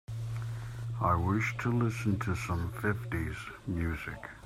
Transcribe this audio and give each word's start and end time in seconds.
I 0.99 1.13
wish 1.13 1.55
to 1.59 1.71
listen 1.71 2.17
to 2.21 2.33
some 2.35 2.71
fifties 2.81 3.37
music. 3.67 4.31